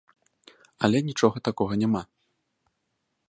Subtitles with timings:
[0.87, 2.03] Але нічога такога няма!